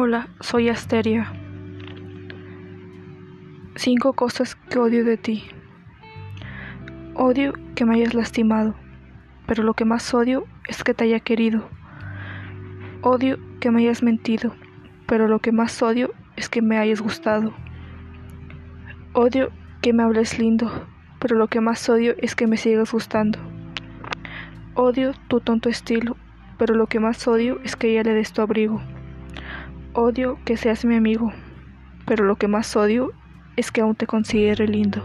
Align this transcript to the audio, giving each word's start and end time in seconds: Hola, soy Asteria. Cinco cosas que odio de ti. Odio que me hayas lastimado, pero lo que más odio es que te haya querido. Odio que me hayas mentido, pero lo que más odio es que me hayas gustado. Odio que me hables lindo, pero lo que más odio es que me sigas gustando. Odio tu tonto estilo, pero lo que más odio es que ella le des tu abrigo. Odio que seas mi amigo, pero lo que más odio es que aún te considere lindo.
Hola, 0.00 0.28
soy 0.38 0.68
Asteria. 0.68 1.32
Cinco 3.74 4.12
cosas 4.12 4.54
que 4.54 4.78
odio 4.78 5.04
de 5.04 5.16
ti. 5.16 5.42
Odio 7.16 7.52
que 7.74 7.84
me 7.84 7.96
hayas 7.96 8.14
lastimado, 8.14 8.76
pero 9.48 9.64
lo 9.64 9.74
que 9.74 9.84
más 9.84 10.14
odio 10.14 10.46
es 10.68 10.84
que 10.84 10.94
te 10.94 11.02
haya 11.02 11.18
querido. 11.18 11.68
Odio 13.02 13.40
que 13.58 13.72
me 13.72 13.80
hayas 13.80 14.04
mentido, 14.04 14.54
pero 15.08 15.26
lo 15.26 15.40
que 15.40 15.50
más 15.50 15.82
odio 15.82 16.14
es 16.36 16.48
que 16.48 16.62
me 16.62 16.78
hayas 16.78 17.00
gustado. 17.00 17.52
Odio 19.14 19.50
que 19.82 19.92
me 19.92 20.04
hables 20.04 20.38
lindo, 20.38 20.70
pero 21.18 21.34
lo 21.34 21.48
que 21.48 21.60
más 21.60 21.88
odio 21.88 22.14
es 22.18 22.36
que 22.36 22.46
me 22.46 22.56
sigas 22.56 22.92
gustando. 22.92 23.40
Odio 24.76 25.10
tu 25.26 25.40
tonto 25.40 25.68
estilo, 25.68 26.16
pero 26.56 26.76
lo 26.76 26.86
que 26.86 27.00
más 27.00 27.26
odio 27.26 27.58
es 27.64 27.74
que 27.74 27.90
ella 27.90 28.04
le 28.04 28.14
des 28.14 28.32
tu 28.32 28.42
abrigo. 28.42 28.80
Odio 30.00 30.38
que 30.44 30.56
seas 30.56 30.84
mi 30.84 30.94
amigo, 30.94 31.32
pero 32.06 32.24
lo 32.24 32.36
que 32.36 32.46
más 32.46 32.76
odio 32.76 33.10
es 33.56 33.72
que 33.72 33.80
aún 33.80 33.96
te 33.96 34.06
considere 34.06 34.68
lindo. 34.68 35.02